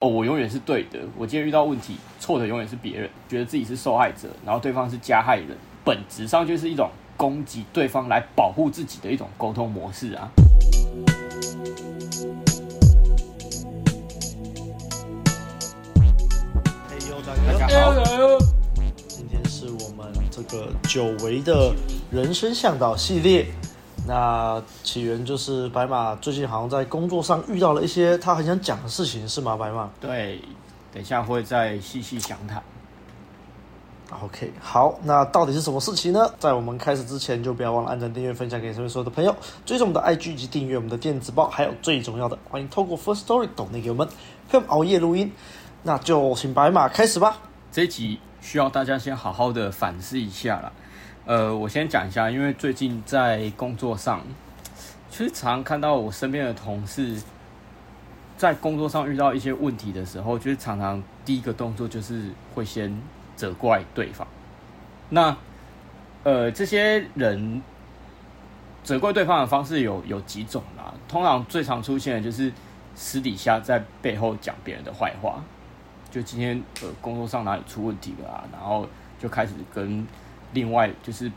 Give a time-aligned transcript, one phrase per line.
[0.00, 0.98] 哦，我永远是对的。
[1.14, 5.48] 我今天遇到问题，错的永远是别人，觉得自己是受害者，然后对方是加害人，
[5.84, 6.88] 本质上就是一种
[7.18, 10.30] 攻击对方来保护自己的一种沟通模式啊。
[17.26, 18.38] 大家好，
[19.06, 21.74] 今天是我们这个久违的
[22.10, 23.48] 人生向导系列。
[24.10, 29.56] 那起源就是白马最近好像在工作上遇到了一些他很想讲的事情，是吗？
[29.56, 29.88] 白马？
[30.00, 30.42] 对，
[30.92, 32.60] 等一下会再细细详谈。
[34.20, 36.28] OK，好，那到底是什么事情呢？
[36.40, 39.32] 在我们开始之前，就不要忘了按赞、订阅、分享给身边所有的朋友，
[39.64, 44.08] 追踪我们的 IG 及订阅我们的电子报，还有最重要的，欢迎透过 First Story 抖内给我们，
[44.48, 45.32] 陪我们熬夜录音。
[45.84, 47.38] 那就请白马开始吧。
[47.70, 50.72] 这一集需要大家先好好的反思一下啦。
[51.30, 54.20] 呃，我先讲一下，因为最近在工作上，
[55.08, 57.22] 其实常常看到我身边的同事
[58.36, 63.00] 在工作上遇到一些问题的时候，就是常常第一个动作就是会先
[63.36, 64.26] 责怪对方。
[65.10, 65.36] 那
[66.24, 67.62] 呃，这些人
[68.82, 72.52] 责怪对方的方式有有几种啦，通常最常出现的就是
[72.96, 75.40] 私底下在背后讲别人的坏话，
[76.10, 78.84] 就今天呃工作上哪里出问题了啊，然后
[79.20, 80.04] 就开始跟。
[80.52, 81.30] 另外就是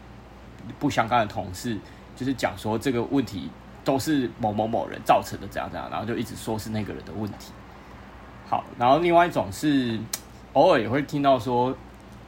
[0.80, 1.78] 不相干的同事，
[2.16, 3.50] 就是讲说这个问题
[3.84, 7.52] 都是某某某人造成的，这样这样，然后就一直说是那个人的问题。
[8.50, 10.00] 好，然后另外一种是
[10.54, 11.76] 偶尔也会听到说，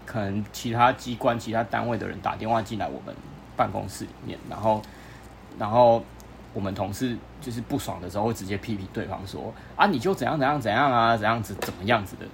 [0.05, 3.15] 可能其他机关、其他单位的人打电话进来我们
[3.55, 4.81] 办公室里面，然后
[5.59, 6.03] 然后
[6.53, 12.25] 我们同事就是不爽的时候会直接批评对方说啊，你就怎样怎样怎样啊，怎样子怎么样子的。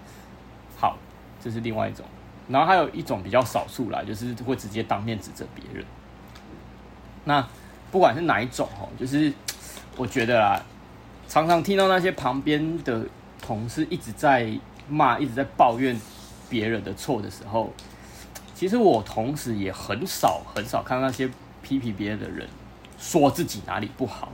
[0.78, 0.98] 好，
[1.42, 2.06] 这是另外一种。
[2.52, 5.86] 然后还有一种比较少数啦，就是会直接当面指责别人。
[7.24, 7.48] 那
[7.92, 9.32] 不管是哪一种哦，就是
[9.96, 10.62] 我觉得啦，
[11.28, 13.06] 常常听到那些旁边的
[13.42, 14.52] 同事一直在
[14.90, 16.00] 骂、一直在抱怨
[16.50, 17.72] 别人的错的时候，
[18.54, 21.30] 其实我同时也很少很少看到那些
[21.62, 22.48] 批评别人的人
[22.98, 24.30] 说自己哪里不好，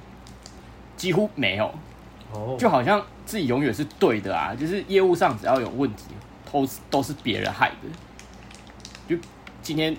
[0.95, 1.73] 几乎没有。
[2.34, 6.05] 哦，就好像自己永远是对的啊，就是业务上只要有问题。
[6.49, 7.89] 都都是别人害的，
[9.07, 9.16] 就
[9.62, 9.95] 今天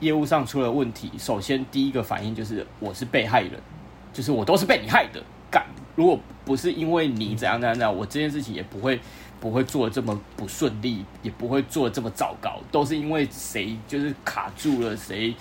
[0.00, 3.52] 业务上出了问题，首先第一个反应就是我是被害人，
[4.12, 5.22] 就是我都是被你害的。
[5.50, 8.98] 干，如果不是因为你怎样怎样怎样，我这件事情也不会
[9.40, 15.34] 不会做的这么不顺利，也不会做的这么糟糕，都是因为谁就是卡住了，谁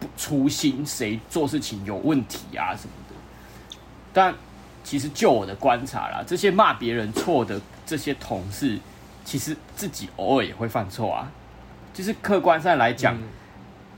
[0.00, 3.76] 不粗心，谁做事情有问题啊什么的。
[4.12, 4.34] 但
[4.82, 8.78] 其实就我的观察啦，这些骂别人错的这些同事。
[9.26, 11.32] 其实自己偶尔也会犯错啊，
[11.94, 13.16] 就是客观上来讲，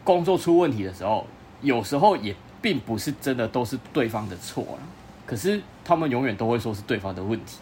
[0.05, 1.27] 工作出问题的时候，
[1.63, 4.79] 有时候也并不是真的都是对方的错啊。
[5.25, 7.57] 可是他们永远都会说是对方的问题，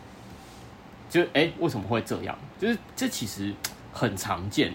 [1.08, 2.36] 就哎，为什么会这样？
[2.58, 3.54] 就是这其实
[3.92, 4.74] 很常见，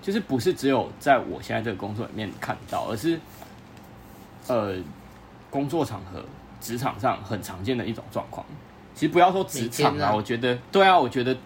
[0.00, 3.20] 就是不是只有在我现在这个工作里面看到，而是
[4.48, 4.74] 呃，
[5.50, 6.24] 工作场合、
[6.60, 8.44] 职场上很常见的一种状况。
[8.94, 11.36] 其实不要说职场啊，我觉得对啊，我觉得。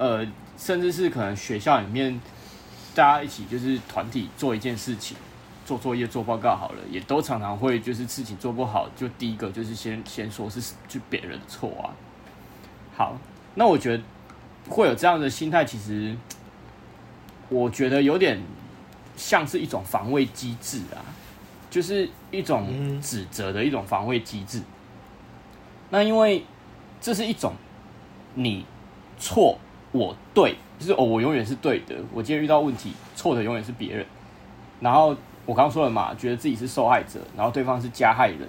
[0.00, 0.24] 呃，
[0.56, 2.20] 甚至是可能学校里面，
[2.98, 5.16] 大家一起就是团体做一件事情，
[5.64, 11.94] 做作业、做报告好了，也都常常会就是事情做不好，就第一个就是先先说是就别人的错啊。
[12.96, 13.16] 好，
[13.54, 14.02] 那我觉得
[14.68, 16.16] 会有这样的心态，其实
[17.48, 18.42] 我觉得有点
[19.16, 20.98] 像是一种防卫机制啊，
[21.70, 24.60] 就是一种指责的一种防卫机制。
[25.90, 26.44] 那因为
[27.00, 27.54] 这是一种
[28.34, 28.66] 你
[29.20, 29.56] 错。
[29.90, 31.96] 我对，就是哦，我永远是对的。
[32.12, 34.06] 我今天遇到问题，错的永远是别人。
[34.80, 35.08] 然后
[35.44, 38.48] 我刚刚说了嘛，觉得自己是受害者，然后对方是加害人。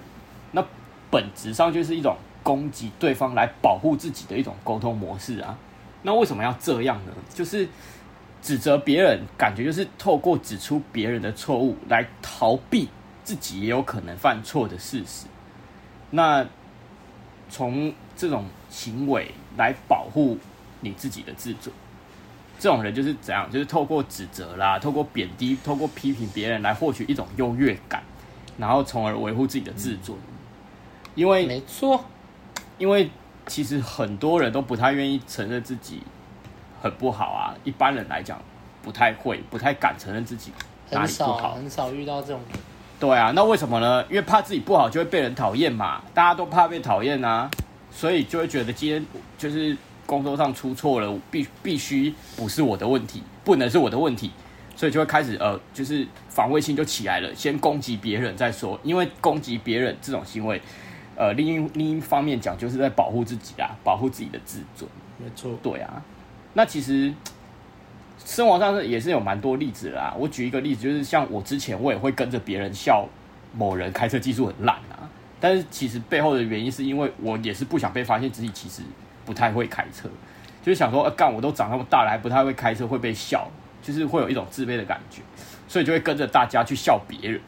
[0.52, 0.64] 那
[1.10, 5.58] 本质上就是一种攻击对方来保护自己的一种沟通模式啊。
[6.02, 7.12] 那为什么要这样呢？
[7.34, 7.68] 就是
[8.40, 12.88] 指责别人，感觉就是透过指出别人的错误来逃避
[13.24, 15.26] 自己也有可能犯错的事实。
[16.10, 16.46] 那
[17.48, 20.38] 从这种行为来保护。
[20.82, 21.70] 你自己的自尊，
[22.60, 23.50] 这种人就是怎样？
[23.50, 28.02] 就是透过指责啦，透过贬低，透过批评别人来获取一种优越感，
[28.58, 30.16] 然后从而维护自己的自尊。
[31.14, 32.04] 因为没错，
[32.76, 33.10] 因为
[33.46, 36.02] 其实很多人都不太愿意承认自己
[36.82, 37.54] 很不好啊。
[37.64, 38.38] 一般人来讲，
[38.82, 40.52] 不太会，不太敢承认自己
[40.90, 42.42] 哪里不好，很少，很少遇到这种。
[43.00, 44.04] 对啊，那为什么呢？
[44.10, 47.50] 因为怕自己不好就会被人讨厌嘛，大家都怕被讨厌啊，
[47.90, 49.06] 所以就会觉得今天
[49.38, 49.74] 就是。
[50.10, 54.32] 工作上出错了，必必须不是我的问题，不能是我的问题，
[54.74, 58.76] 所以就会开始呃，就是防卫性就起来了，先攻击别人再说。
[58.82, 60.60] 因为攻击别人这种行为，
[61.14, 64.90] 呃，另一另一方面讲，就是在保护自己啊，保护自己的自尊。
[65.16, 65.56] 没错。
[65.62, 66.02] 对啊，
[66.54, 67.14] 那其实
[68.24, 70.12] 生活上也是有蛮多例子啦。
[70.18, 73.08] 我举一个例子，就是像我之前我也会跟着别人笑
[73.56, 75.08] 某人开车技术很烂啊，
[75.38, 78.82] 但是其实背后的原因是因为我也是不想被发现自己其实
[79.30, 80.08] 不太会开车，
[80.60, 83.48] 就是想说，呃，干我都长那么大了还不太会开车会被笑，
[83.80, 85.22] 就是会有一种自卑的感觉，
[85.68, 87.40] 所以就会跟着大家去笑别人。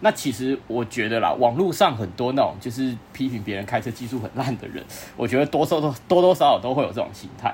[0.00, 4.82] 那其实我觉得啦，网络上很多那种就是批评别人开车技术很烂的人，
[5.18, 7.52] 我觉得多少都多多少少都会有这种心态，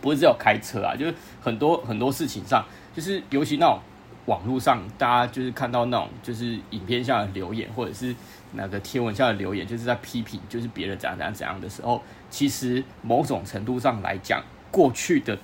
[0.00, 2.64] 不是只有开车啊，就是很多很多事情上，
[2.94, 3.80] 就是尤其那种
[4.26, 8.14] 网络上大家就是看到那种就是影片下的留言，或者是
[8.52, 15.38] 那个贴文下的留言，就是在批评就是别人怎样怎样怎样的时候，其实某种程度上来讲，过去的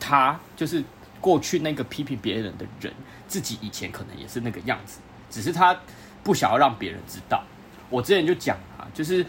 [0.00, 0.82] 他就是
[1.20, 2.92] 过去那个批评别人的人，
[3.26, 5.00] 自己以前可能也是那个样子。
[5.30, 5.78] 只是他
[6.22, 7.42] 不想要让别人知道。
[7.90, 9.24] 我之前就讲啊，就是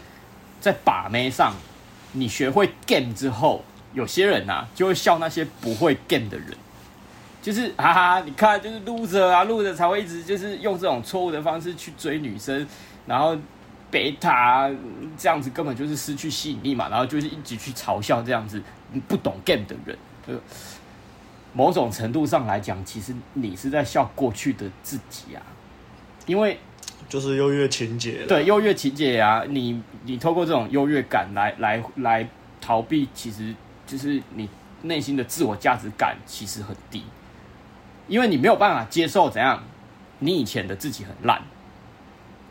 [0.60, 1.54] 在把妹上，
[2.12, 3.62] 你学会 game 之后，
[3.92, 6.48] 有些人呐、啊、就会笑那些不会 game 的人，
[7.42, 12.66] 就是哈哈，你看就是 loser 啊，loser 才会一直就是用这种错误的方式去追女生，
[13.06, 13.36] 然后
[13.90, 14.70] 贝塔
[15.18, 18.62] 这样子根本就是失去吸引力嘛，然后就是一直去嘲笑这样子
[19.08, 19.98] 不懂 game 的人。
[20.26, 20.34] 就
[21.52, 25.42] 某种程度上来讲，其实你是在笑过去的自己啊。
[26.26, 26.58] 因为
[27.08, 32.28] 就是优越情节，对优越情节啊，你你透过这种优越感来来来
[32.60, 33.52] 逃避，其实
[33.84, 34.48] 就是你
[34.82, 37.02] 内心的自我价值感其实很低，
[38.06, 39.60] 因为你没有办法接受怎样，
[40.20, 41.42] 你以前的自己很烂。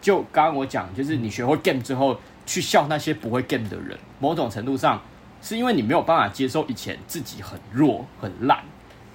[0.01, 5.01] 就刚刚我讲，就是你学会 game 之后，去笑那些不会 game 的人，某种程度上
[5.41, 8.63] 是因为你没有办法接受以前自己很弱很烂。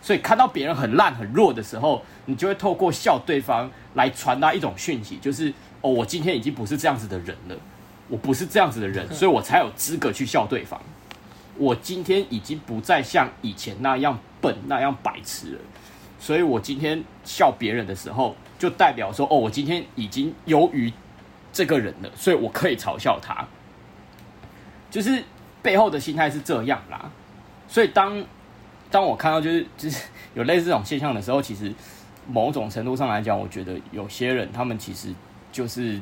[0.02, 5.48] 所以看到别人很烂很弱的时候，你就会透过笑对方来传达一种讯息，就是
[5.80, 7.56] 哦，我今天已经不是这样子的人了，
[8.08, 10.78] 我不是这样子的人，所以我才有资格去笑对方。
[11.56, 15.60] 我今天已经不再像以前那样笨那样白痴了，
[16.20, 18.36] 所以我今天笑别人的时候，
[18.68, 20.92] 就代表说哦，我今天已经优于
[21.52, 23.46] 这个人了，所以我可以嘲笑他。
[24.90, 25.22] 就是
[25.62, 27.10] 背后的心态是这样啦，
[27.68, 28.24] 所以当。
[28.90, 31.72] 当我看到就是就是有类似这种现象的时候，其实
[32.28, 35.12] 某种程度上来讲，我觉得有些人他们其实
[35.50, 36.00] 就是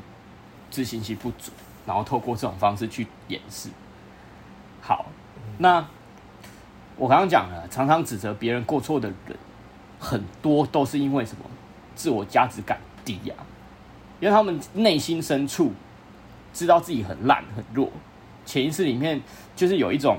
[0.70, 1.50] 自信心不足，
[1.87, 3.70] 然后透过这种方式去掩饰。
[4.82, 5.06] 好，
[5.56, 5.82] 那
[6.97, 9.38] 我刚刚讲了，常常指责别人过错的人，
[9.99, 11.44] 很多都是因为什么？
[11.94, 13.35] 自我价值感低呀，
[14.21, 15.73] 因为他们内心深处
[16.53, 17.91] 知道自己很烂很弱，
[18.44, 19.21] 潜意识里面
[19.55, 20.19] 就是有一种。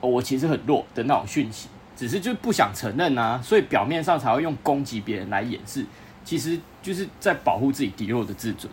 [0.00, 1.66] 我其实很弱的那种讯息，
[1.96, 5.82] 只是就不想承认啊，所以表面上才会用攻击别人来掩饰，
[6.22, 8.70] 其实就是在保护自己低落的自尊。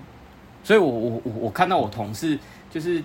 [0.61, 2.37] 所以我我我我看到我同事
[2.69, 3.01] 就是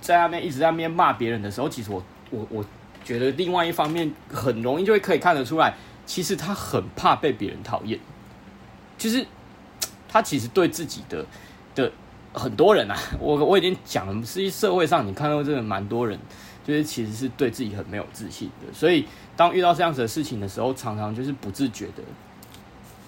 [0.00, 2.00] 在那边一直在那边骂别人的时候，其实我
[2.30, 2.64] 我我
[3.04, 5.74] 觉得另外一方面很容易就会可以看得出来，
[6.06, 8.00] 其实他很怕被别人讨厌，
[8.96, 9.26] 就是
[10.08, 11.26] 他其实对自己的
[11.74, 11.92] 的
[12.32, 16.18] 很多人啊， 我我已经讲了，实际社会上你看到真的蛮多人。
[16.66, 19.06] 就是其实是对自己很没有自信的，所以
[19.36, 22.02] 当遇到这样子的事情的时候，常常就是不自觉的，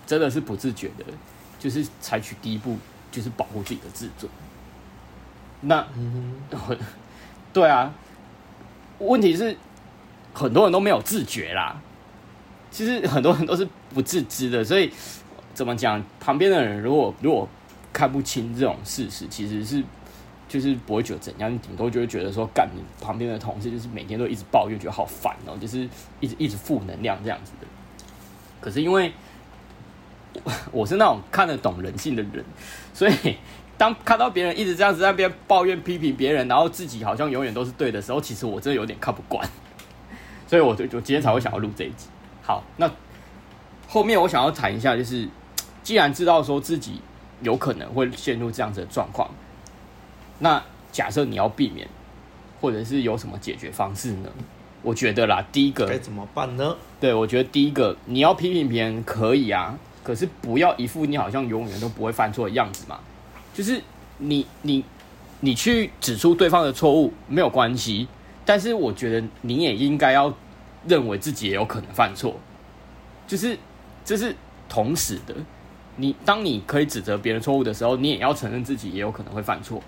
[0.07, 1.05] 真的是不自觉的，
[1.59, 2.77] 就是采取第一步，
[3.11, 4.31] 就是保护自己的自尊。
[5.63, 5.85] 那，
[7.53, 7.93] 对啊，
[9.01, 9.57] 问题是
[10.33, 11.83] 很多人都没有自觉啦，
[12.71, 14.91] 其实很多人都是不自知的，所以
[15.55, 16.03] 怎么讲？
[16.21, 17.49] 旁边的人如果如果
[17.93, 19.83] 看不清这种事实，其实是。
[20.49, 25.87] 就是不会觉得怎样，你顶多就会觉得说，干你旁边的同事就是每天都一直抱怨，觉得好烦哦，就是
[26.21, 27.67] 一直一直负能量这样子的。
[28.59, 29.13] 可是因为
[30.73, 32.43] 我，是那种看得懂人性的人，
[32.95, 33.37] 所以
[33.77, 39.47] 当看到别人一直这样子在那边抱怨批评别人，然后自己好像永远都是对的时候，其实我真的有点看不惯。
[40.47, 42.07] 所以我就我今天才会想要录这一集。
[42.49, 42.91] 好，那
[43.87, 45.29] 后面我想要谈一下，就是
[45.83, 46.99] 既然知道说自己
[47.43, 49.29] 有可能会陷入这样子的状况。
[50.39, 51.87] 那假设你要避免，
[52.59, 54.31] 或者是有什么解决方式呢？
[54.81, 56.75] 我觉得啦，第一个该怎么办呢？
[56.99, 62.99] 对，我觉得第一个你要批评别人可以啊，可是不要一副你好像永远都不会犯错的样子嘛。
[63.53, 63.79] 就是
[64.17, 64.83] 你你
[65.41, 68.09] 你去指出对方的错误没有关系，
[68.47, 70.33] 但是我觉得你也应该要
[70.87, 72.37] 认为自己也有可能犯错，
[73.27, 73.59] 就是
[74.05, 74.35] 这是
[74.69, 75.35] 同时的。
[75.97, 79.83] 你当你可以指责别人错误的时候，你也要承认自己也有可能会犯错。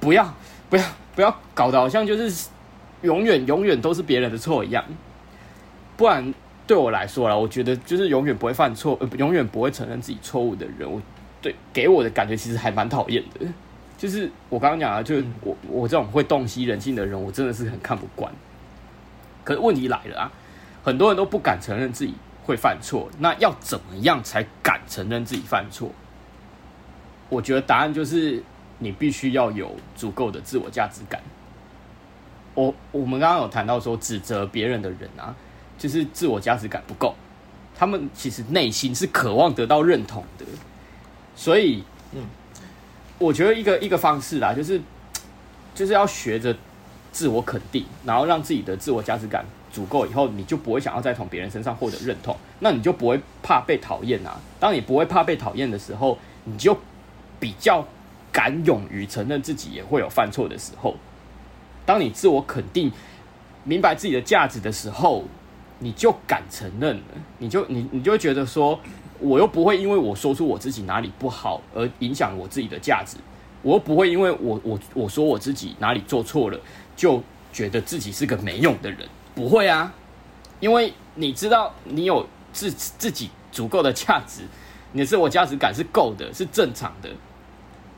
[0.00, 0.34] 不要，
[0.70, 2.48] 不要，不要搞得好像就是
[3.02, 4.82] 永远、永远都是别人的错一样。
[5.98, 6.32] 不然，
[6.66, 10.98] 对我来说啦，我觉得就是永远不会犯错，呃，永远不会承认自己错误的人，我
[11.42, 13.46] 对给我的感觉其实还蛮讨厌的。
[13.98, 18.32] 就是我刚刚讲了，就是我我这种会洞悉人性的人，我真的是很看不惯。
[19.44, 20.32] 可是问题来了啊，
[20.82, 25.90] 很多人都不敢承认自己会犯错，那要怎么样才敢承认自己犯错？
[27.28, 28.42] 我觉得答案就是
[28.78, 31.20] 你必须要有足够的自我价值感。
[32.54, 35.34] 我我们刚刚有谈到说，指责别人的人啊，
[35.78, 37.14] 就是自我价值感不够，
[37.76, 40.44] 他们其实内心是渴望得到认同的，
[41.34, 42.22] 所以，嗯。
[43.18, 44.80] 我觉得一个一个方式啦，就是
[45.74, 46.56] 就是要学着
[47.12, 54.40] 自我肯定，然后让自己的自我价值感足够以后，你就不会想要再从别人身上获得认同，那你就不会怕被讨厌啊。
[54.58, 56.76] 当你不会怕被讨厌的时候，你就
[57.38, 57.86] 比较
[58.32, 60.96] 敢勇于承认自己也会有犯错的时候。
[61.84, 62.90] 当你自我肯定、
[63.64, 65.24] 明白自己的价值的时候，
[65.78, 67.02] 你就敢承认了，
[67.38, 68.78] 你就你你就觉得说。
[69.22, 73.18] 我又不会因为我说出我自己哪里不好而影响我自己的价值，
[73.62, 76.58] 我又不会因为我我我说我自己哪里做错了，
[76.96, 79.92] 就觉得自己是个没用的人，不会啊，
[80.60, 84.42] 因为你知道你有自自己足够的价值，
[84.92, 87.08] 你的自我价值感是够的，是正常的，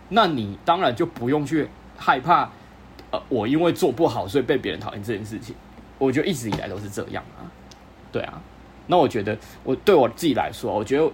[0.08, 2.50] 那你当然就不用去害怕，
[3.10, 5.54] 呃，我因为做不好所以被别人讨厌这件事情，
[5.98, 7.46] 我觉得一直以来都是这样啊，
[8.10, 8.42] 对啊。
[8.88, 11.08] 那我觉得，我对我自己来说，我觉得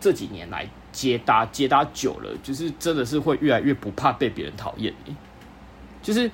[0.00, 4.94] 这几年来接搭接搭久了，就是真的是会越来越不怕被别人讨厌。
[6.00, 6.30] 就是，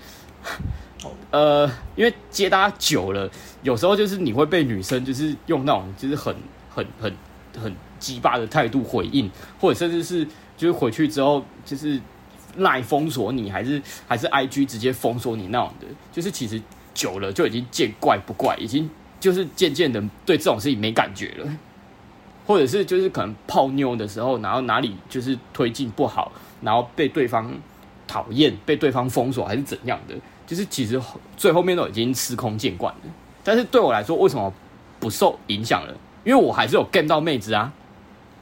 [1.31, 3.29] 呃，因为接搭久了，
[3.63, 6.37] 有时候就是你会被女生就是用那种就是很
[6.69, 7.13] 很很
[7.59, 10.25] 很鸡巴的态度回应，或者甚至是
[10.59, 11.99] 就是回去之后就是
[12.59, 16.61] 赖封锁你，还是还是 IG 直接封锁你那种的，就是其实
[16.93, 18.89] 久了就已经见怪不怪，已经。
[19.21, 21.47] 就是渐渐的对这种事情没感觉了，
[22.51, 27.49] 或者是就是可能泡妞的时候，然后哪里就是推进不好，然后被对方
[28.09, 30.15] 讨厌，被对方封锁还是怎样的，
[30.49, 31.01] 就是其实
[31.37, 33.01] 最后面都已经司空见惯了。
[33.45, 34.53] 但是对我来说，为什么
[34.99, 35.95] 不受影响了？
[36.25, 37.73] 因为我还是有 get 到妹子啊。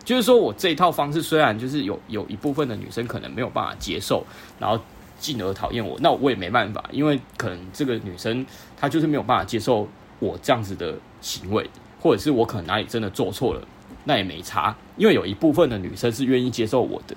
[0.03, 4.25] 就是说我这一套方式虽然就是有有一部分的女生可能没有办法接受，
[4.59, 4.81] 然后
[5.19, 9.87] 进而讨厌我，那我也没办法，因为可能这个女生她就是没有办法接受。
[10.21, 13.61] 我这样子的行为，或者是我可能哪里真的做错了，
[14.09, 17.15] 那也没差，因为有一部分的女生是愿意接受我的。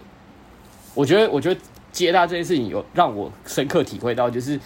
[0.94, 1.58] 我觉得，我觉得
[1.90, 4.60] 接纳这件事情有让我深刻体会到，就是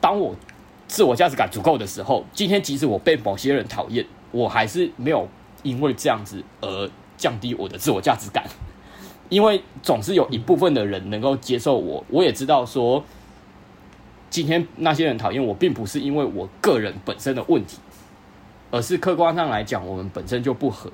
[0.00, 0.34] 当我
[0.88, 5.28] 自我价值感足够的时候，今天即使我被某些人讨厌，我还是没有
[5.62, 8.44] 因为这样子而降低我的自我价值感，
[9.30, 13.04] 因为总是有一部分的人能够接受我，我也知道说。
[14.30, 17.78] 今天那些人讨厌我，并不是因为我个人本身的问题，
[18.70, 20.92] 而是客观上来讲，我们本身就不合。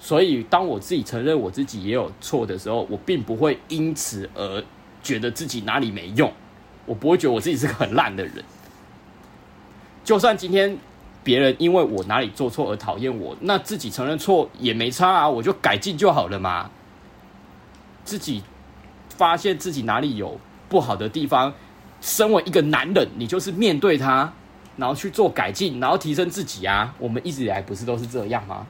[0.00, 4.62] 所以，当我自己承认我自己也有错的时候，我并不会因此而
[5.02, 6.32] 觉得自己哪里没用，
[6.86, 8.44] 我不会觉得我自己是个很烂的人。
[10.04, 10.78] 就算今天
[11.24, 16.70] 别人因为我哪里做错而讨厌我，那自己承认错也没差啊，我就改进就好了嘛。
[18.04, 18.42] 自己
[19.16, 21.52] 发现自己哪里有不好的地方。
[22.00, 24.32] 身为一个男人，你就是面对他，
[24.76, 26.94] 然后去做改进，然后提升自己啊。
[26.96, 28.64] 我们一直以来不是都是这样吗？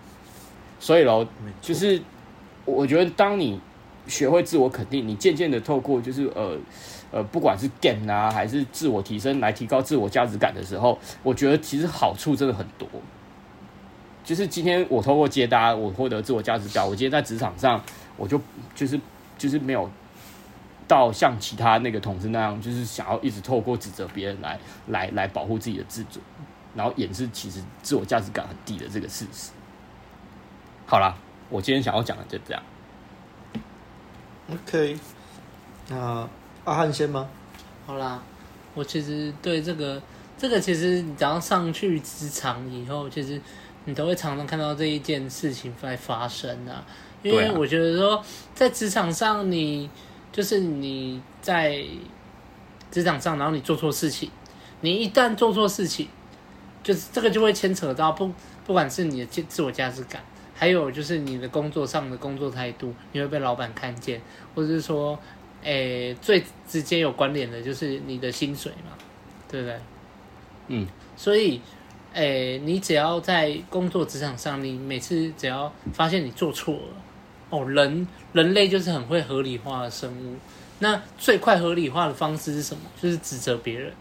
[0.78, 1.26] 所以喽，
[1.60, 2.00] 就是
[2.64, 3.60] 我觉得，当你
[4.06, 6.56] 学会自我肯定，你渐渐的透过就是呃
[7.10, 12.88] 呃，不管是 game 啊，还是自我提升来提高自我价值感的时候，我觉得其实好处真的很多。
[14.24, 16.86] 就是今天我透过接单，我获得自我价值感。
[16.86, 17.82] 我今天在职场上，
[18.16, 18.40] 我就
[18.74, 19.00] 就是
[19.36, 19.88] 就是没有。
[20.86, 26.18] 到像其他那个同事那样，就是想要一直透过指责别人来来来保护自己的自尊，
[26.74, 29.50] 然后掩饰其实自我价值感很低的这个事实。
[30.90, 31.14] 好啦，
[31.50, 32.62] 我今天想要讲的就这样。
[34.50, 34.98] OK，
[35.88, 36.26] 那
[36.64, 37.28] 阿汉先吗？
[37.86, 38.22] 好啦，
[38.72, 40.00] 我其实对这个
[40.38, 43.38] 这个其实你只要上去职场以后，其实
[43.84, 46.82] 你都会常常看到这一件事情在发生啊。
[47.22, 49.90] 因为我觉得说在职场上你。
[50.30, 51.82] 就是你在
[52.92, 54.30] 职场上，然后你做错事情，
[54.82, 56.06] 你一旦做错事情，
[56.82, 58.30] 就是这个就会牵扯到不
[58.64, 60.22] 不管是你的自我价值感，
[60.58, 64.20] 还有就是你的工作上的工作态度，你会被老板看见，
[64.56, 65.16] 或者是说，
[65.62, 68.98] 诶、欸，最直接有关联的就是你的薪水嘛，
[69.48, 69.78] 对不对？
[70.66, 70.86] 嗯，
[71.16, 71.60] 所以，
[72.12, 76.80] 诶、欸，你只要在工作职场上，你每次只要发现你做错了。
[77.50, 80.36] 哦，人人类就是很会合理化的生物。
[80.80, 82.82] 那最快合理化的方式是什么？
[83.00, 83.92] 就是指责别人，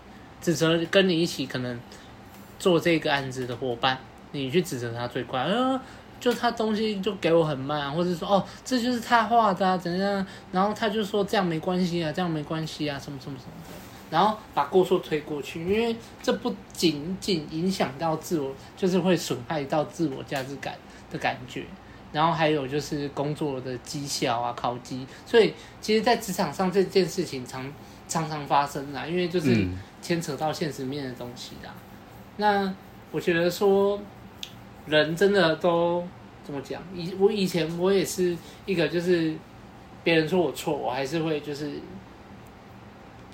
[0.41, 1.79] 指责跟你一起可能
[2.59, 3.97] 做这个案子的伙伴，
[4.31, 5.41] 你去指责他最快。
[5.41, 5.79] 呃，
[6.19, 10.25] 就他东西就给我很慢，或者说哦，这就是他画的啊，怎样？
[10.51, 13.73] 然后他就说这样没关系啊，这样没关系啊，什么什么什么的，
[14.09, 20.75] 然后把过错推过去，因为这不仅仅影响到自我，就是会损害到自我价值感
[21.11, 21.63] 的感觉。
[22.13, 27.71] 然后还有就是工作的绩效啊，考绩，所以其实，在职场上这件事情常
[28.07, 29.67] 常常发生啦，因为就是
[30.01, 31.69] 牵扯到现实面的东西的。
[32.37, 32.73] 那
[33.11, 33.99] 我觉得说，
[34.87, 36.05] 人真的都
[36.43, 36.81] 怎么讲？
[36.95, 39.35] 以我以前我也是一个，就是
[40.03, 41.71] 别人说我错，我还是会就是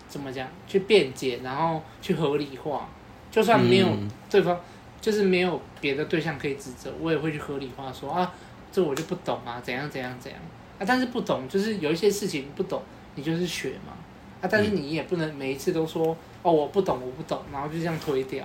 [0.08, 2.90] 怎么讲去辩解，然后去合理化，
[3.32, 3.88] 就算没有
[4.30, 4.60] 对方，
[5.00, 8.34] 就是没有别的对象可以指责，我也会去合理化说啊。
[8.72, 10.42] 这我就不懂啊，怎样怎样怎样
[10.80, 10.82] 啊？
[10.84, 12.82] 但是不懂，就是有一些事情不懂，
[13.14, 13.94] 你就是学嘛
[14.42, 14.50] 啊！
[14.50, 18.44] 但是你也不能每一次都说哦，我不懂，我不懂，然后就这样推掉。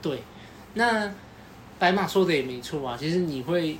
[0.00, 0.22] 对，
[0.74, 1.12] 那
[1.78, 2.96] 白马说的也没错啊。
[2.98, 3.78] 其实你会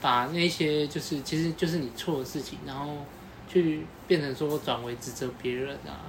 [0.00, 2.96] 把那些就是其实就是你错的事情，然后
[3.48, 6.04] 去变成说转为指责别人啊，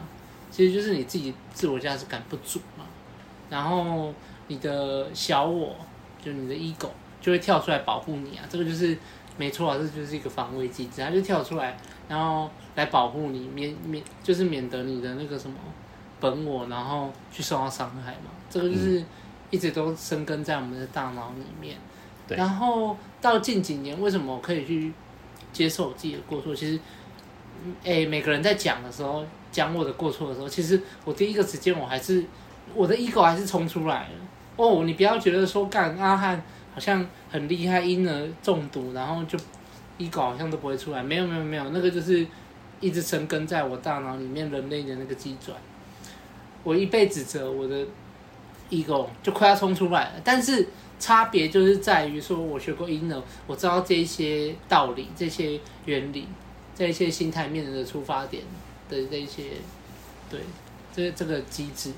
[0.51, 2.86] 其实就是你自己自我价值感不足嘛。
[3.50, 4.13] 然后
[4.48, 5.75] 你的小我，
[6.24, 6.89] 就你的 ego。
[7.22, 8.96] 就会跳出来保护你啊，这个就是
[9.36, 11.75] 没错啊，这就是一个防卫机制，它就跳出来，
[12.08, 15.58] 然后来保护你，免免就是免得你的那个什么
[16.20, 18.30] 本我，然后去受到伤害嘛。
[18.48, 19.04] 这个就是
[19.52, 21.78] 一直都生根在我们的大脑里面。
[22.28, 22.38] 对。
[22.38, 24.92] 然后到近几年，为什么我可以去
[25.52, 26.56] 接受我自己的过错？
[26.56, 26.80] 其实，
[27.84, 32.24] 哎，每个人在讲的时候，讲我的过错的时候，其实我第一个时间我还是
[32.74, 34.14] 我的 ego 还是冲出来了。
[34.56, 36.44] 哦，你不要觉得说干阿汉。
[36.75, 39.40] 好像很厉害，因而中毒，然后就
[39.98, 41.02] ego 好像都不会出来。
[41.02, 42.28] 没有没有没有，那个就是
[42.82, 45.58] 一直生根在我大脑里面人类的那个机转。
[46.66, 47.88] 我一辈子责，我的
[48.69, 50.12] ego 就快要冲出来了。
[50.24, 50.67] 但是
[51.00, 56.27] 差别就是在于说，我学过 inner，我知道这些道理、这些原理、
[56.75, 58.43] 这些心态面的出发点
[58.89, 59.43] 的这些，
[60.29, 60.39] 对，
[60.95, 61.91] 这这个机制，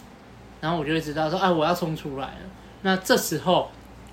[0.61, 2.39] 然后我就会知道说，哎，我要冲出来了。
[2.81, 3.69] 那这时候。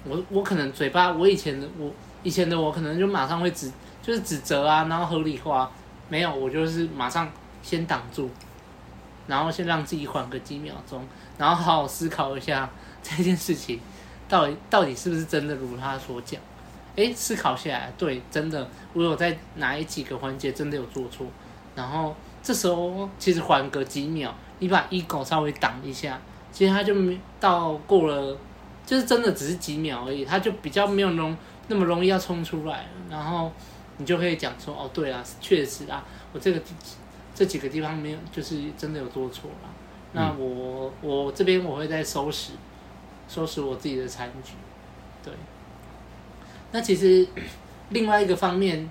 [0.06, 1.90] 我我可能嘴巴，我以前的我
[2.22, 5.72] 以前的我可能就马上会指就是指责啊，然后合理化，
[6.10, 8.28] 没有，我就是马上先挡住，
[9.26, 11.02] 然后先让自己缓个几秒钟，
[11.38, 12.68] 然后好好思考一下
[13.02, 13.80] 这件事情
[14.28, 16.40] 到底到底是不是真的如他所讲，
[16.96, 21.26] 诶，思考下来，对，真的我有在哪几个环节真的有做错，
[21.74, 26.20] 然后这时候其实缓个几秒，你把 ego 稍微挡一下，
[26.52, 28.36] 其实他就没到过了。
[28.86, 31.34] 就是真的只是几秒而已，他就比较没有容
[31.68, 33.50] 那么容易要冲出来，然后
[33.96, 36.60] 你就可以讲说哦，对啊，确实啊，我这个
[37.34, 39.68] 这几个地方没有，就是真的有做错了。
[40.14, 42.52] 那我我这边我会再收拾
[43.28, 44.54] 收拾我自己的残局，
[45.22, 45.32] 对。
[46.72, 47.28] 那其实
[47.90, 48.88] 另外一个方面，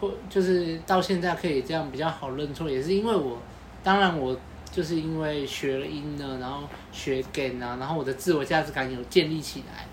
[0.00, 3.38] 或就是到现在可以这样比较好认错，也是因为我，
[3.84, 4.36] 当然我。
[4.68, 9.86] 就是因为学了音呢，然后学 gain 啊，然后我的自我价值感有建立起来。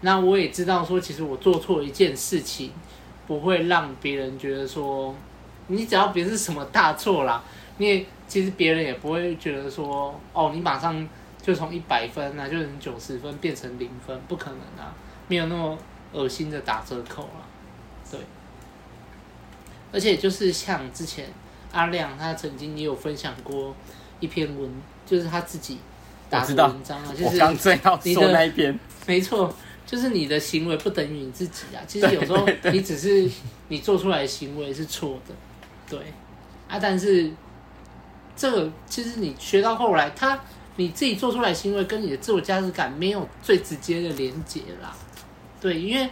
[0.00, 2.70] 那我也知道说，其实我做错一件事情，
[3.26, 5.14] 不会让别人觉得说，
[5.66, 7.44] 你只要别是什么大错啦，
[7.76, 11.06] 你也其实别人也不会觉得说，哦，你马上
[11.42, 14.94] 就从一百分啊，就从九十分变成零分，不可能啊，
[15.28, 15.76] 没有那么
[16.12, 17.44] 恶心的打折扣啊，
[18.10, 18.18] 对。
[19.92, 21.26] 而且就是像之前。
[21.72, 23.72] 阿亮他曾经也有分享过
[24.18, 24.68] 一篇文，
[25.06, 25.78] 就是他自己
[26.28, 27.36] 打的文章啊，就是
[28.02, 29.54] 你的那一篇，没错，
[29.86, 31.78] 就是你的行为不等于你自己啊。
[31.86, 33.30] 其实有时候你只是
[33.68, 35.34] 你做出来的行为是错的，
[35.88, 36.00] 对
[36.68, 36.80] 啊。
[36.82, 37.30] 但是
[38.40, 40.40] 这个其实你学到后来，他
[40.76, 44.96] 你自己做出来行为跟你的自我价值感没有最直接的连接啦。
[45.60, 46.08] 对，因为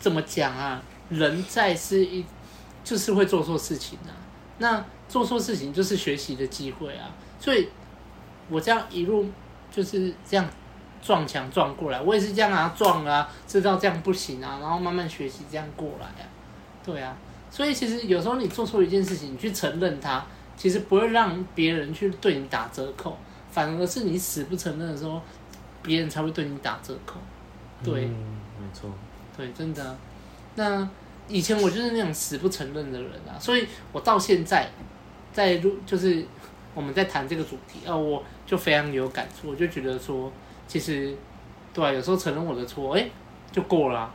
[0.00, 2.24] 怎么讲啊，人在是一
[2.82, 4.10] 就是会做错事情啊。
[4.58, 7.68] 那做错事情就是学习的机会啊，所以
[8.48, 9.30] 我这样一路
[9.70, 10.44] 就是这样
[11.00, 16.26] 撞墙撞过来，我也是这样啊撞啊，知道这样不行啊，然后慢慢学习这样过来啊，
[16.84, 17.16] 对啊，
[17.48, 20.26] 所以其实有时候你做错一件事情，你去承认它，
[20.60, 23.16] 其实不会让别人去对你打折扣，
[23.50, 25.18] 反而是你死不承认的时候，
[25.82, 27.14] 别人才会对你打折扣，
[27.82, 28.90] 对，嗯，没错，
[29.34, 29.96] 对，真的，
[30.56, 30.86] 那。
[31.28, 34.68] 以前我就是那种死不承认的人啊，所以我到现在
[35.32, 36.24] 在录，就是
[36.74, 40.32] 我们在谈这个主题啊，我就非常有感触，我就觉得说，
[40.66, 41.14] 其实
[41.72, 43.08] 对啊，有时候承认我的错，哎，
[43.52, 44.12] 就过了，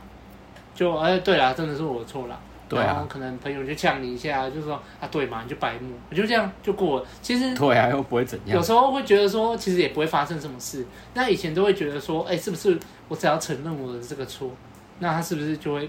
[0.74, 2.38] 就哎，对啦，真的是我的错啦。
[2.68, 7.06] 对啊，然后可能朋友就呛你一下，就说啊，对嘛，你就白目，我就这样就过了。
[7.22, 8.56] 其实对啊，又不会怎样。
[8.56, 10.84] 有时候会觉得说，其实也不会发生什么事。
[11.14, 12.76] 那以前都会觉得说，哎，是不是
[13.08, 14.50] 我只要承认我的这个错，
[14.98, 15.88] 那他是不是就会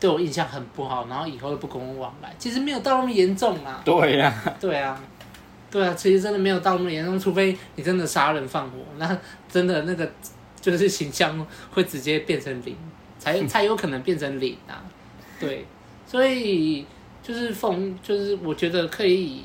[0.00, 2.34] 对我印象很不好，然后以后又不跟我往来？
[2.38, 3.82] 其实没有到那么严重啊。
[3.84, 4.98] 对呀、啊，对啊，
[5.70, 9.18] 对啊，其实真的没有到那么严重，除非你真的杀人放火，那
[9.50, 10.10] 真的那个
[10.60, 12.74] 就是形象会直接变成零，
[13.18, 14.82] 才 才有可能变成零啊。
[15.40, 15.64] 对，
[16.06, 16.84] 所以
[17.22, 19.44] 就是奉，就是我觉得可以，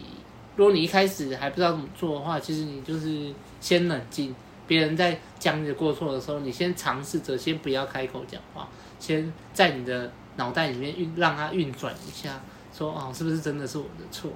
[0.55, 4.35] 如果你一开始还不知道怎么做的话，其实你就是先冷静。
[4.65, 12.39] 别人在讲你的过错的时候，你先尝试着先不要开口讲话，先在你的脑袋里面运，让它运转一下，
[12.73, 14.31] 说哦，是不是真的是我的错？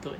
[0.00, 0.12] 对，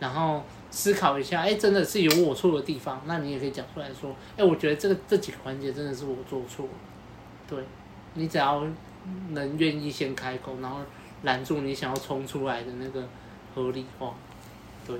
[0.00, 6.72] 然后思考一下，哎，真的是有我错的地方，那你也可以讲出来说，哎，我觉得这个这几个环节真的是我做错了。
[7.48, 7.62] 对，
[8.14, 8.66] 你只要
[9.30, 10.78] 能愿意先开口，然后
[11.22, 13.06] 拦住你想要冲出来的那个
[13.54, 14.14] 合理化，
[14.86, 14.96] 对。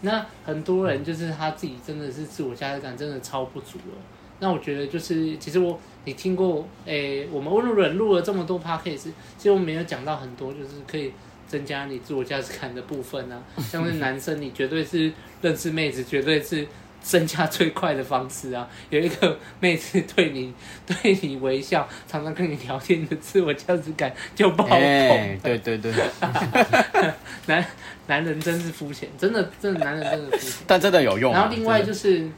[0.00, 3.96] 那很多人就是他自己真的是自我价值感真的超不足了。
[4.40, 11.12] 那我觉得就是，其实我你听过，诶、欸，我们温路人录了这么多 podcast，其实我们没有讲到很多，就是可以
[11.46, 13.40] 增加你自我价值感的部分啊。
[13.58, 16.66] 像是男生，你绝对是认识妹子，绝对是。
[17.02, 20.54] 增加最快的方式啊，有一个妹子对你
[20.86, 24.78] 对你微笑，常常跟你聊天，你的自我价值感就爆棚。
[24.78, 25.38] 欸。
[25.42, 25.92] 对对对，
[27.46, 27.64] 男
[28.06, 30.64] 男人真是肤浅，真的真的男人真的肤浅。
[30.66, 31.40] 但真的有用，啊。
[31.40, 32.28] 然后另外就是，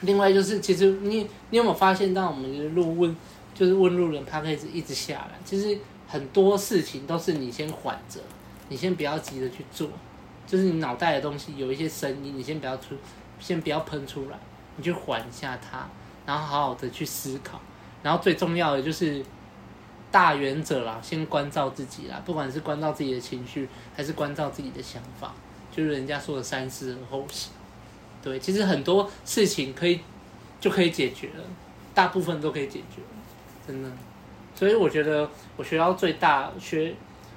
[0.00, 3.16] 另外就是，其实你你有没有发现，当我们的路问
[3.54, 5.78] 就是问路人，他可以一直下来，其实
[6.08, 8.20] 很多事情都是你先缓着，
[8.68, 9.88] 你先不要急着去做，
[10.46, 12.96] 就是你脑袋的东西有一些声音，你先不要出。
[13.44, 14.38] 先不要喷出来，
[14.76, 15.86] 你就缓一下它，
[16.24, 17.60] 然后好好的去思考，
[18.02, 19.22] 然后最重要的就是
[20.10, 25.34] 大原则啦，先关照自己啦，不管是关照自己的情绪，还是关照自己的想法，
[25.70, 27.52] 就是人家说的三思而后行。
[28.22, 30.00] 对，其实很多事情可以
[30.58, 31.44] 就可以解决了，
[31.92, 33.02] 大部分都可以解决，
[33.66, 33.90] 真的。
[34.54, 35.28] 所以我觉得
[35.58, 36.94] 我学到最大学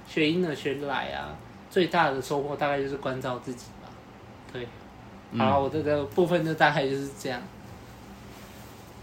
[0.08, 1.36] 学英的学来啊，
[1.70, 3.90] 最大的收获大概就是关照自己吧，
[4.54, 4.66] 对。
[5.36, 7.42] 好，我这个部分就大概就是这样。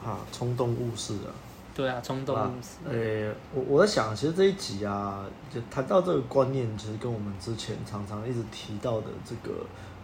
[0.05, 1.33] 啊，冲动误事啊。
[1.75, 2.69] 对啊，冲动误事。
[2.85, 9.57] 呃、欸，我我在想，其实这一集啊，就谈到这个观念，其实跟我们之前常常一直提到的这个，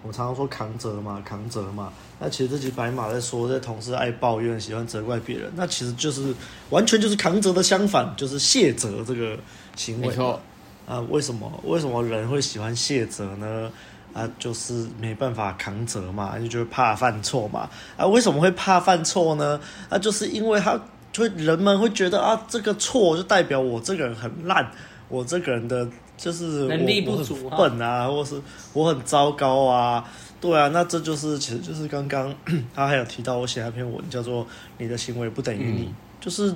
[0.03, 1.93] 我们常常说扛责嘛，扛责嘛。
[2.19, 6.35] 那其实这集白马在说，这同事爱抱怨，喜欢责怪别人，那其实就是
[6.71, 9.39] 完全就是扛责的相反，就是卸责这个
[9.77, 10.09] 行为。
[10.09, 10.41] 没错。
[10.89, 11.49] 啊，为什么？
[11.65, 13.71] 为什么人会喜欢卸责呢？
[14.13, 17.69] 啊，就是没办法扛责嘛，就觉得怕犯错嘛。
[17.97, 19.61] 啊，为什么会怕犯错呢？
[19.89, 20.81] 啊，就是因为他
[21.17, 24.71] 会人们会觉得啊，这个错就代表我这个人很烂，
[25.09, 28.41] 我这个人的就是能力不足，笨啊，或是
[28.73, 30.05] 我很糟糕啊。
[30.41, 32.35] 对啊，那这就是其实就是刚刚
[32.75, 34.47] 他还有提到我写那篇文叫做
[34.79, 36.55] “你的行为不等于你”，嗯，就是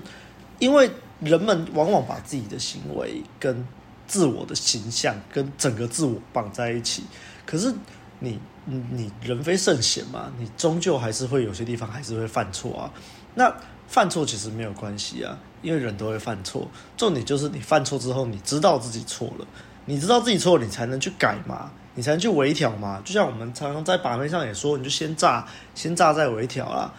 [0.59, 0.91] 因为
[1.21, 3.67] 人们往往把自己的行为跟
[4.07, 7.03] 自我的形象跟整个自我绑在一起。
[7.47, 7.73] 可是
[8.21, 12.91] 你你你人非圣贤嘛，你终究还是会有些地方还是会犯错啊。
[13.35, 13.55] 那
[13.87, 16.69] 犯错其实没有关系啊，因为人都会犯错。
[16.97, 19.47] 重点就是你犯错之后，你知道自己错了，
[19.85, 23.03] 你知道自己错了，你才能去改嘛，你才能去微调嘛。
[23.05, 26.91] 就像我们常常在把妹上也说，你就先炸，先炸再微调啦。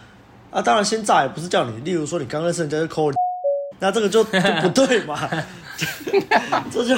[0.52, 3.10] 啊，当然先炸也不是叫你，例如说你刚认识人家就抠，
[3.80, 5.28] 那这个就，就不对嘛，
[6.70, 6.96] 这就。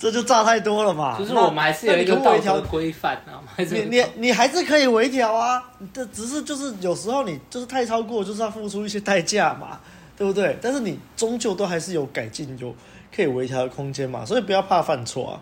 [0.00, 1.18] 这就炸太多了嘛！
[1.18, 9.78] 就是我们还是有一个道德规范啊，你你你还是可以微调啊，这只是就是有时候你就是太超过，就是要付出一些代价嘛，
[10.16, 10.58] 对不对？
[10.62, 12.74] 但是你终究都还是有改进、有
[13.14, 15.40] 可以微调的空间嘛，所以不要怕犯错啊。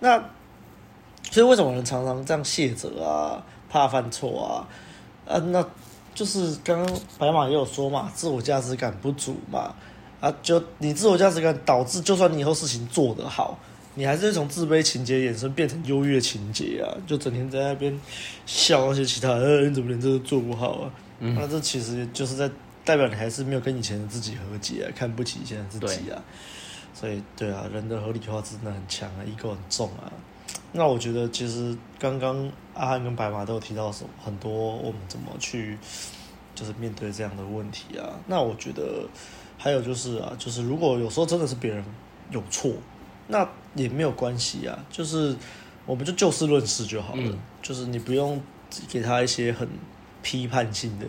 [0.00, 0.22] 那
[1.30, 3.42] 所以为什么人常常这样卸责啊？
[3.70, 4.44] 怕犯错
[5.26, 5.32] 啊？
[5.34, 5.64] 啊，那
[6.14, 9.74] 就是刚刚白马也有说嘛，自我价值感不足嘛，
[10.20, 13.58] 啊，就你自我价值感导致，就算你以后事情做得好。
[13.98, 18.00] 你还是会从自卑情节衍生变成优越情节啊，就整天在那边
[18.46, 20.92] 笑那些其他人，呃，你怎么连这都做不好啊？
[21.18, 22.48] 嗯、那这其实就是在
[22.84, 26.22] 代表你还是没有跟以前的自己和解啊，看不起现在自己啊。
[26.94, 30.12] 所以，对啊，人的合理化真的很强啊，ego 很重啊。
[30.70, 35.76] 那我觉得其实刚刚阿汉跟白马都有提到什么很多，我们怎么去
[36.54, 38.14] 就是面对这样的问题啊？
[38.28, 39.08] 那我觉得
[39.58, 41.84] 还有就是啊，就是如果有时候真的是别人
[42.30, 42.70] 有错。
[43.28, 45.36] 那也没有关系啊，就是
[45.86, 48.40] 我们就就事论事就好了，嗯，就是你不用
[48.88, 49.68] 给他一些很
[50.22, 51.06] 批判性的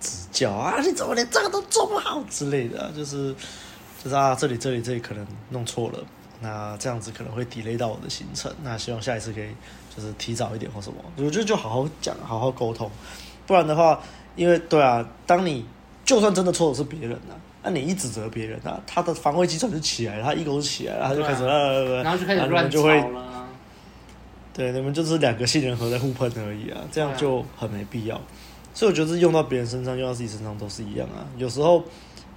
[0.00, 3.34] 指教啊，你怎么连这个都做不好之类的啊，就是
[4.02, 5.98] 就是啊，这里这里这里可能弄错了，
[6.40, 9.48] 那这样子可能会 delay 到我的行程，那希望下一次可以
[9.94, 12.90] 就是提早一点或什么，我觉得就好好讲，好好沟通，
[13.46, 14.00] 不然的话，
[14.36, 15.64] 因为对啊，当你
[16.04, 17.12] 就算真的错的是别人
[17.62, 23.46] 那你一指责别人啊，他的防卫机转就起来了，他一狗起来了，他就开始，然后就开始乱吵了。
[24.52, 28.20] 对，你们就是两个杏仁核在互喷而已啊，这样就很没必要。
[28.72, 31.26] 所以我觉得用到别人身上，用到自己身上都是一样啊。
[31.38, 31.82] 有时候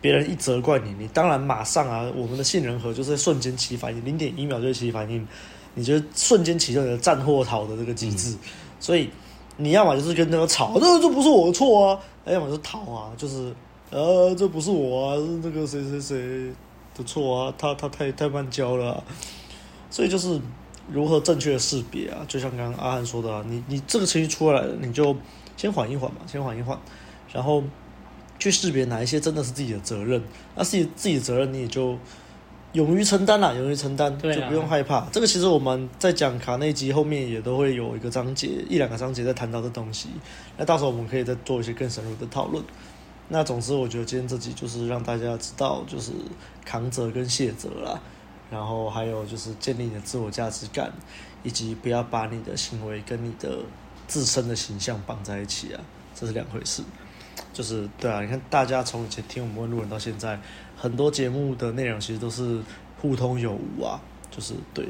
[0.02, 5.26] 别人一责怪你，你当然马上啊，我们的杏仁核就是瞬间起反应，零点一秒就会起反应，
[5.74, 8.32] 你就瞬间启动你的战或逃的这个机制。
[8.32, 8.40] 嗯、
[8.80, 9.10] 所以
[9.58, 13.54] 你要么就是跟那个吵，这这不是我的错啊，要么就逃啊，就是
[13.94, 16.54] 呃，这不是我啊，是那个谁谁谁
[16.96, 19.04] 的错啊，他他太太慢教了、啊。
[19.90, 20.40] 所以就是
[20.92, 25.16] 如何正确的识别啊，就像刚刚阿汉说的啊，你你这个情绪出来了，你就。
[25.56, 26.78] 先缓一缓嘛，先缓一缓，
[27.32, 27.64] 然后
[28.40, 30.20] 去识别哪一些真的是自己的责任，
[30.56, 31.96] 那自己自己的责任你也就
[32.72, 35.08] 勇于承担啦，勇于承担，就不用害怕。
[35.12, 40.10] 这个其实我们在讲卡内基后面也都会有一个章节，一两个章节在谈到这东西。
[40.58, 42.62] 那到时候我们可以再做一些更深入的讨论。
[43.30, 46.12] 那总之，我觉得今天这集就是让大家知道，就是
[46.66, 48.00] 扛责跟卸责啦，
[48.52, 50.92] 然后还有就是建立你的自我价值感，
[51.44, 53.60] 以及不要把你的行为跟你的。
[54.06, 55.80] 自身的形象绑在一起啊，
[56.14, 56.84] 这是两回事。
[57.54, 60.38] 就是对啊，你看大家从以前听我们问路人到现在，
[60.78, 62.62] 很多节目的内容其实都是
[63.02, 64.00] 互通有无啊。
[64.30, 64.86] 就是对，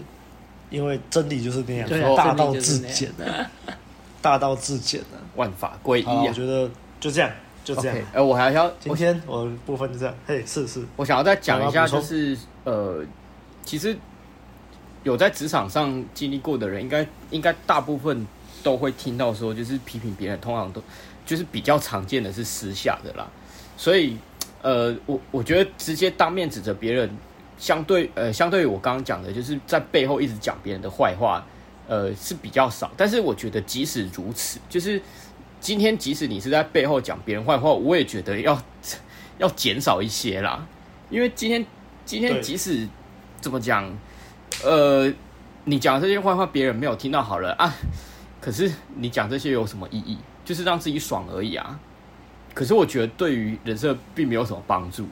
[0.71, 3.49] 因为真理就是那样， 大道至简啊，
[4.19, 6.23] 大道至简啊，万法归一啊。
[6.23, 6.69] 我觉得
[6.99, 7.29] 就这样，
[7.63, 7.97] 就这样。
[8.13, 10.15] 哎、okay，我还要今天我部分就这样。
[10.25, 13.03] 嘿，是是，我想要再讲一下，就是呃，
[13.63, 13.97] 其实
[15.03, 18.25] 有在职场上经历过的人，应该应该大部分。
[18.61, 20.81] 都会听到说，就是批评别人，通常都
[21.25, 23.27] 就是比较常见的是私下的啦。
[23.75, 24.17] 所以，
[24.61, 27.09] 呃，我我觉得直接当面指责别人，
[27.57, 31.45] 相对呃，相对于我刚刚讲的，就是在背后一直讲别人的坏话，
[31.89, 32.89] 呃，是比较少。
[32.95, 35.01] 但是我觉得即使如此，就是
[35.63, 38.61] 今天即使你是在背后讲别人坏话，我也觉得要
[39.39, 40.67] 要减少一些啦。
[41.09, 41.65] 因为今天
[42.03, 42.85] 今天即使
[43.39, 43.89] 怎么讲，
[44.61, 45.09] 呃，
[45.63, 47.73] 你讲这些坏话，别人没有听到好了啊。
[48.41, 50.17] 可是你讲这些有什么意义？
[50.43, 51.79] 就是让自己爽而已啊。
[52.53, 55.07] 可是我觉得对于人设并没有什么帮助，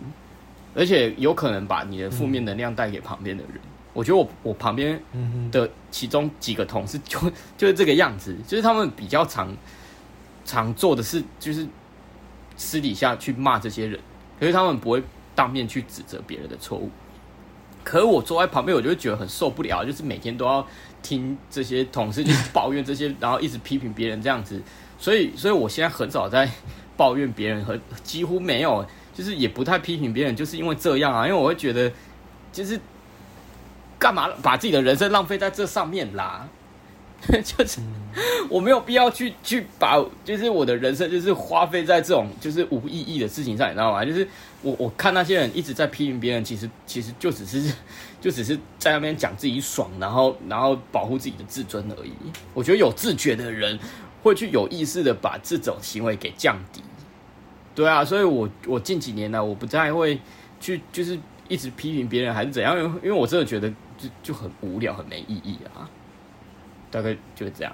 [0.75, 3.53] 而且有可能把你的负面能量带给旁边的人。
[3.55, 5.01] 嗯、我觉得我我旁边
[5.49, 7.17] 的其中几个同事就
[7.57, 9.47] 就是这个样子，就是他们比较常
[10.45, 11.67] 常做的事，就是
[12.55, 13.99] 私底下去骂这些人，
[14.39, 15.03] 可是他们不会
[15.35, 16.89] 当面去指责别人的错误。
[17.83, 20.65] 可我坐在旁边，我就觉得很受不了，就是每天都要。
[21.03, 24.61] 听这些同事去抱怨这些，然后一直批评别人这样子，
[24.99, 26.47] 所以，所以我现在很少在
[26.95, 31.91] 抱怨别人，和几乎没有，就是也不太批评别人，就是因为这样啊，因为我会觉得，
[32.53, 32.79] 就是
[33.97, 36.47] 干嘛把自己的人生浪费在这上面啦？
[37.43, 37.79] 就是
[38.49, 44.03] 我没有必要去去把，就是我的人生就是花费在这种就是无意义的事情上，你知道吗？
[44.03, 44.27] 就是
[44.63, 47.71] 我我看那些人一直在批评别人，其实其实就只是
[48.19, 52.11] 就只是在那边讲自己爽，然后然后保护自己的自尊而已。
[52.53, 53.77] 我觉得有自觉的人
[54.23, 56.81] 会去有意识的把这种行为给降低。
[57.75, 60.19] 对啊，所以我我近几年呢，我不太会
[60.59, 65.87] 去就是一直批评别人还是怎样，因为因为我真的觉得就就很无聊，很没意义啊。
[66.91, 67.73] 大概就是这样，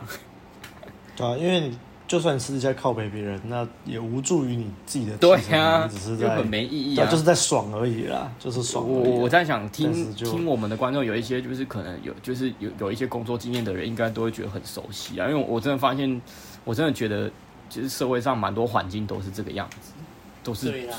[1.17, 1.77] 对啊，因为你
[2.07, 5.17] 就算你私底下靠北别人，那也无助于你自己的。
[5.17, 8.87] 对呀、啊，只是在很没意义啊，就是在爽而已啦，就是爽。
[8.87, 16.21] 我我在想听听我们的观众有一些就是可能有就是有有一些工作经验的人，应该都会觉得很熟悉啊，因为我真的发现，
[16.63, 17.29] 我真的觉得
[17.69, 19.91] 其实社会上蛮多环境都是这个样子，
[20.43, 20.97] 都是对啊，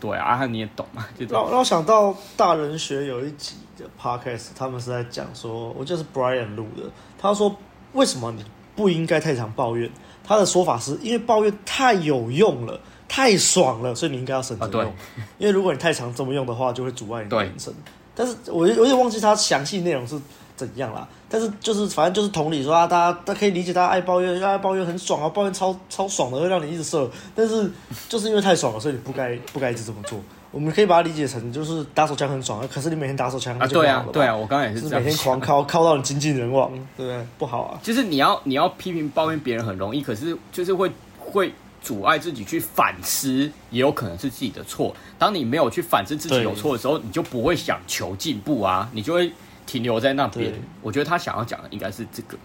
[0.00, 1.06] 对啊，你也懂嘛？
[1.16, 6.90] 就让让我想到大人学有一集的 podcast，他们是在讲说，我就是 Brian 录的。
[7.28, 7.56] 他说
[7.94, 8.44] ：“为什么你
[8.76, 9.90] 不应该太常抱怨？”
[10.22, 14.94] 他的说法是因为抱怨太有用了，太爽了，所以你应该要省着用。
[15.38, 17.72] 因为如果你太常这么用的话，就会阻碍你的人生。
[18.14, 20.20] 但是我有点忘记他详细内容是
[20.56, 21.06] 怎样啦。
[21.28, 27.10] 但是就是反正就是同理说啊，大家都可以理解，大家爱抱怨，大家抱怨很爽啊，抱怨超超爽的，会让你一直射。
[27.34, 27.70] 但是
[28.08, 30.18] 就是因为太爽了，所以你不该不该一直这么做。
[30.50, 37.26] 我们可以把它理解成，就是打手枪很爽，可是你每天打手枪，啊，对啊，对啊，我刚刚也是这样，每天狂靠，靠到你精尽人亡，对不对？
[37.38, 37.80] 不好啊。
[37.82, 40.88] 就是你要你要批评抱怨别人很容易，可是就是会
[41.18, 44.94] 会阻碍自己去反思，也有可能是自己的错。
[45.18, 49.32] 当你没有去反思自己有错的时候，你就不会想求进步啊，你就会
[49.66, 50.52] 停留在那边。
[50.82, 52.38] 我觉得他想要讲的应该是这个。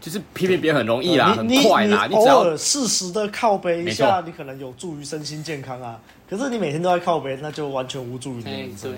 [0.00, 2.06] 就是批评别人很容易啦，很快啦。
[2.08, 6.00] 你，你，你，你偶尔适时的靠背一下，你可能有助于身心健康啊。
[6.28, 8.92] 可是你每天都在靠背，那就完全无助于你的人生。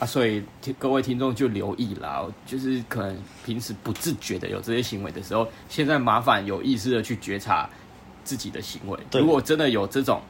[0.00, 0.42] 啊，所以
[0.80, 7.70] 各位听众就留意啦，就是可能平时不自觉的有这些行为的时候，现在麻烦有意识的去觉察
[8.24, 8.98] 自己的行为。
[9.12, 10.20] 如果真的有这种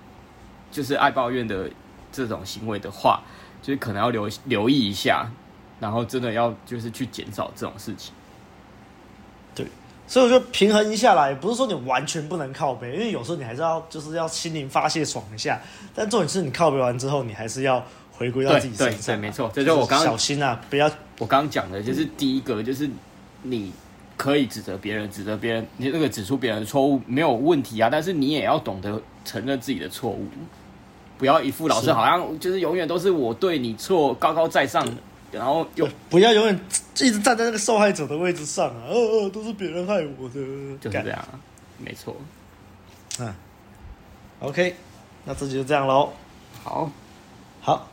[0.70, 1.70] 就是爱抱怨的
[2.12, 3.22] 这种行为的话，
[3.62, 5.26] 就是可能要留留意一下，
[5.80, 8.12] 然后真的要就是去减少这种事情。
[9.54, 9.66] 对，
[10.06, 15.60] 所以我就平衡一下来，不是说你完全不能靠背，因为有时候你还是要就是要心灵发泄爽一下，
[15.94, 18.86] 但重点是你靠背完之后，你还是要回归到自己身上。
[18.86, 22.88] 对，对，对，没错，这就我刚刚小心啊，不要我刚刚讲的就是第一个，就是
[23.42, 23.72] 你。
[24.18, 30.26] 可以指责别人，指责别人，你那个指出别人的错误没有问题啊，但是你也要懂得承认自己的错误，
[31.18, 34.82] 不要一副老师好像就是永远都是我对你错，高高在上，
[35.32, 36.60] 然后又不要永远
[36.98, 40.34] 一直站在那个受害者的位置上啊，呃呃，都是别人害我的，
[40.80, 41.24] 就是这样，
[41.78, 42.16] 没错，
[43.18, 43.34] 嗯
[44.40, 44.74] ，OK，
[45.24, 46.12] 那这就这样喽，
[46.62, 46.90] 好，
[47.60, 47.88] 好。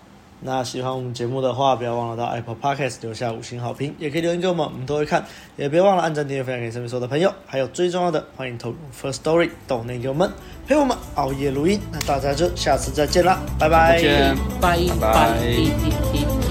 [0.46, 5.26] 那喜欢我们节目的话，不要忘了到 Apple Podcast 留下五星好评，也可以留言给我们，我们都会看。
[5.56, 7.34] 也别忘了按赞、订阅、分享给身边所有的朋友。
[7.46, 10.30] 还有最重要的，欢迎投入 First Story 抖内给我们，
[10.68, 11.80] 陪我们熬夜录音。
[11.94, 16.43] 那大家就下次再见啦，拜拜，拜拜。